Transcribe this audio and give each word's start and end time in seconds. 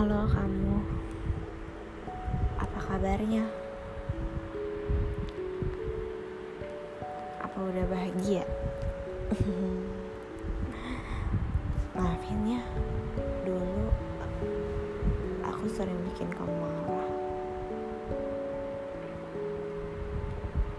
Halo 0.00 0.24
kamu, 0.32 0.80
apa 2.56 2.78
kabarnya? 2.88 3.44
Apa 7.44 7.58
udah 7.60 7.84
bahagia? 7.84 8.48
Maafin 12.00 12.40
ya, 12.48 12.64
dulu 13.44 13.92
aku 15.44 15.68
sering 15.68 16.00
bikin 16.08 16.32
kamu 16.32 16.48
marah. 16.48 17.12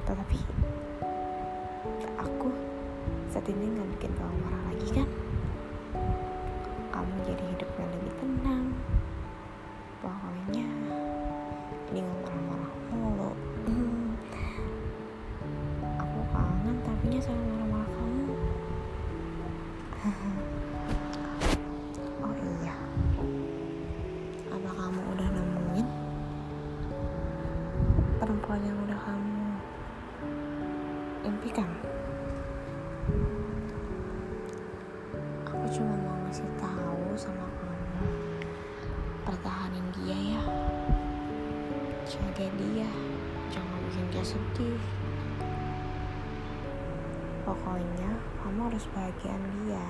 Tetapi 0.10 0.38
aku 2.18 2.50
saat 3.30 3.46
ini 3.46 3.70
nggak 3.70 4.02
bikin 4.02 4.18
kamu 4.18 4.34
marah 4.42 4.62
lagi 4.74 4.90
kan? 4.98 5.10
Nggak 11.92 12.08
marah-marah 12.24 12.72
mulu. 12.96 13.32
Hmm. 13.68 14.16
Aku 16.00 16.20
kangen 16.32 16.76
tapinya 16.88 17.20
sama 17.20 17.44
marah-marah 17.52 17.90
kamu. 17.92 18.36
Oh 22.24 22.34
iya, 22.64 22.76
apa 24.56 24.70
kamu 24.72 25.02
udah 25.04 25.28
nemuin 25.36 25.88
perempuan 28.24 28.62
yang 28.64 28.78
udah 28.88 29.00
kamu 29.04 29.44
impikan? 31.28 31.68
Aku 35.44 35.66
cuma 35.76 35.94
mau 36.00 36.16
ngasih 36.24 36.48
tahu 36.56 36.81
cuma 42.12 42.28
dia. 42.36 42.90
Jangan 43.56 43.80
bikin 43.88 44.06
dia 44.12 44.20
sedih. 44.20 44.82
Pokoknya 47.48 48.12
kamu 48.44 48.68
harus 48.68 48.86
bahagian 48.92 49.40
dia. 49.64 49.88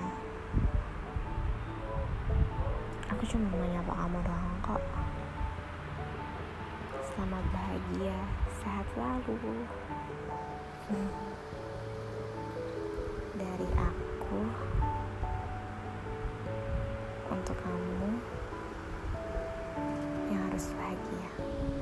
Aku 3.09 3.25
cuma 3.25 3.49
mau 3.49 3.65
nyapa 3.65 3.93
kamu 4.05 4.17
doang 4.21 4.57
kok. 4.61 4.83
Selamat 7.01 7.43
bahagia 7.49 8.17
sehat 8.61 8.85
selalu. 8.93 9.65
Dari 13.33 13.69
aku 13.81 14.41
untuk 17.33 17.57
kamu 17.65 18.09
yang 20.29 20.41
harus 20.53 20.69
bahagia. 20.77 21.80